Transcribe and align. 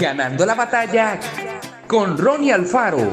Ganando 0.00 0.46
la 0.46 0.54
batalla 0.54 1.20
con 1.86 2.16
Ronnie 2.16 2.54
Alfaro. 2.54 3.12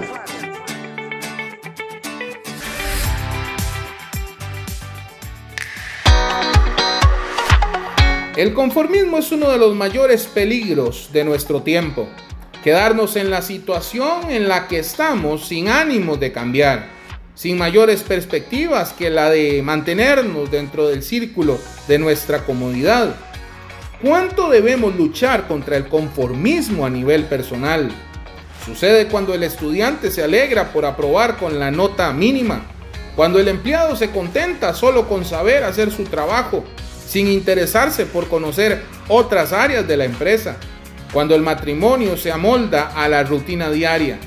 El 8.37 8.53
conformismo 8.53 9.17
es 9.17 9.29
uno 9.33 9.49
de 9.49 9.57
los 9.57 9.75
mayores 9.75 10.27
peligros 10.27 11.09
de 11.11 11.25
nuestro 11.25 11.61
tiempo. 11.61 12.07
Quedarnos 12.63 13.17
en 13.17 13.31
la 13.31 13.41
situación 13.41 14.31
en 14.31 14.47
la 14.47 14.69
que 14.69 14.79
estamos 14.79 15.45
sin 15.45 15.67
ánimo 15.67 16.15
de 16.15 16.31
cambiar, 16.31 16.87
sin 17.35 17.57
mayores 17.57 18.01
perspectivas 18.03 18.93
que 18.93 19.09
la 19.09 19.29
de 19.29 19.61
mantenernos 19.61 20.49
dentro 20.49 20.87
del 20.87 21.03
círculo 21.03 21.59
de 21.89 21.99
nuestra 21.99 22.45
comodidad. 22.45 23.13
¿Cuánto 24.01 24.51
debemos 24.51 24.95
luchar 24.95 25.47
contra 25.47 25.75
el 25.75 25.87
conformismo 25.87 26.85
a 26.85 26.89
nivel 26.89 27.25
personal? 27.25 27.89
Sucede 28.63 29.07
cuando 29.07 29.33
el 29.33 29.41
estudiante 29.41 30.11
se 30.11 30.23
alegra 30.23 30.71
por 30.71 30.85
aprobar 30.85 31.37
con 31.37 31.57
la 31.57 31.71
nota 31.71 32.13
mínima, 32.13 32.61
cuando 33.15 33.39
el 33.39 33.47
empleado 33.47 33.95
se 33.95 34.11
contenta 34.11 34.75
solo 34.75 35.09
con 35.09 35.25
saber 35.25 35.63
hacer 35.63 35.89
su 35.89 36.03
trabajo 36.03 36.63
sin 37.07 37.25
interesarse 37.25 38.05
por 38.05 38.27
conocer 38.27 38.83
otras 39.07 39.51
áreas 39.51 39.87
de 39.87 39.97
la 39.97 40.05
empresa, 40.05 40.57
cuando 41.11 41.33
el 41.33 41.41
matrimonio 41.41 42.17
se 42.17 42.31
amolda 42.31 42.91
a 42.93 43.09
la 43.09 43.23
rutina 43.23 43.71
diaria. 43.71 44.19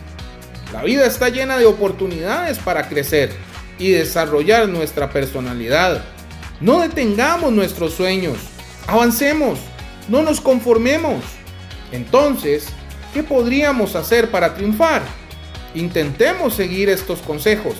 La 0.72 0.82
vida 0.82 1.06
está 1.06 1.28
llena 1.28 1.58
de 1.58 1.66
oportunidades 1.66 2.58
para 2.58 2.88
crecer 2.88 3.30
y 3.78 3.90
desarrollar 3.90 4.68
nuestra 4.68 5.10
personalidad. 5.10 6.02
No 6.60 6.80
detengamos 6.80 7.52
nuestros 7.52 7.94
sueños, 7.94 8.38
avancemos, 8.86 9.58
no 10.08 10.22
nos 10.22 10.40
conformemos. 10.40 11.24
Entonces, 11.92 12.68
¿qué 13.12 13.22
podríamos 13.22 13.96
hacer 13.96 14.30
para 14.30 14.54
triunfar? 14.54 15.02
Intentemos 15.74 16.54
seguir 16.54 16.88
estos 16.88 17.20
consejos. 17.20 17.74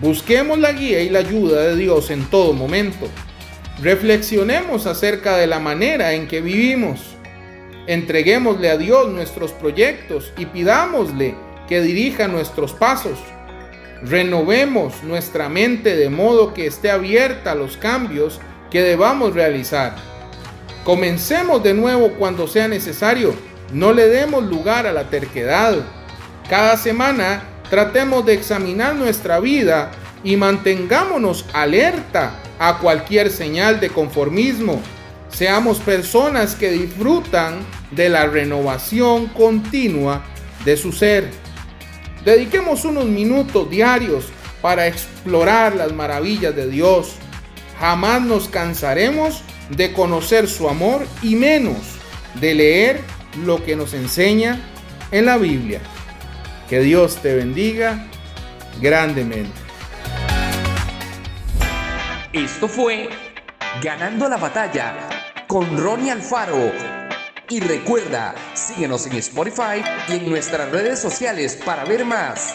Busquemos 0.00 0.58
la 0.58 0.72
guía 0.72 1.00
y 1.00 1.08
la 1.08 1.20
ayuda 1.20 1.62
de 1.62 1.76
Dios 1.76 2.10
en 2.10 2.24
todo 2.26 2.52
momento. 2.52 3.08
Reflexionemos 3.82 4.86
acerca 4.86 5.36
de 5.36 5.46
la 5.46 5.58
manera 5.58 6.12
en 6.12 6.28
que 6.28 6.40
vivimos. 6.40 7.16
Entreguémosle 7.86 8.70
a 8.70 8.76
Dios 8.76 9.08
nuestros 9.08 9.52
proyectos 9.52 10.32
y 10.36 10.46
pidámosle 10.46 11.34
que 11.68 11.80
dirija 11.80 12.28
nuestros 12.28 12.72
pasos. 12.74 13.18
Renovemos 14.02 15.02
nuestra 15.02 15.48
mente 15.48 15.96
de 15.96 16.08
modo 16.08 16.54
que 16.54 16.66
esté 16.66 16.90
abierta 16.90 17.52
a 17.52 17.54
los 17.54 17.76
cambios 17.76 18.40
que 18.70 18.82
debamos 18.82 19.34
realizar. 19.34 19.96
Comencemos 20.84 21.62
de 21.62 21.74
nuevo 21.74 22.12
cuando 22.12 22.46
sea 22.46 22.68
necesario. 22.68 23.34
No 23.72 23.92
le 23.92 24.08
demos 24.08 24.44
lugar 24.44 24.86
a 24.86 24.92
la 24.92 25.10
terquedad. 25.10 25.76
Cada 26.48 26.76
semana 26.76 27.42
tratemos 27.68 28.24
de 28.24 28.34
examinar 28.34 28.94
nuestra 28.94 29.40
vida 29.40 29.90
y 30.24 30.36
mantengámonos 30.36 31.44
alerta 31.52 32.32
a 32.58 32.78
cualquier 32.78 33.30
señal 33.30 33.80
de 33.80 33.90
conformismo. 33.90 34.80
Seamos 35.28 35.78
personas 35.78 36.54
que 36.54 36.70
disfrutan 36.70 37.58
de 37.90 38.08
la 38.08 38.26
renovación 38.26 39.26
continua 39.28 40.22
de 40.64 40.76
su 40.76 40.92
ser. 40.92 41.30
Dediquemos 42.24 42.84
unos 42.84 43.04
minutos 43.04 43.70
diarios 43.70 44.26
para 44.60 44.86
explorar 44.86 45.76
las 45.76 45.92
maravillas 45.92 46.54
de 46.56 46.68
Dios. 46.68 47.14
Jamás 47.80 48.22
nos 48.22 48.48
cansaremos 48.48 49.42
de 49.70 49.92
conocer 49.92 50.48
su 50.48 50.68
amor 50.68 51.06
y 51.22 51.36
menos 51.36 51.76
de 52.34 52.54
leer 52.54 53.00
lo 53.44 53.64
que 53.64 53.76
nos 53.76 53.94
enseña 53.94 54.60
en 55.10 55.26
la 55.26 55.36
Biblia. 55.36 55.80
Que 56.68 56.80
Dios 56.80 57.16
te 57.22 57.34
bendiga 57.34 58.06
grandemente. 58.80 59.52
Esto 62.32 62.68
fue 62.68 63.08
Ganando 63.82 64.28
la 64.28 64.38
batalla 64.38 65.08
con 65.46 65.76
Ronnie 65.78 66.10
Alfaro. 66.10 66.72
Y 67.48 67.60
recuerda, 67.60 68.34
síguenos 68.54 69.06
en 69.06 69.12
Spotify 69.16 69.84
y 70.08 70.14
en 70.14 70.28
nuestras 70.28 70.70
redes 70.72 70.98
sociales 70.98 71.56
para 71.64 71.84
ver 71.84 72.04
más. 72.04 72.54